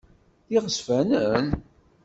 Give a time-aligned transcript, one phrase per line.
[0.47, 1.47] D iɣezfanen?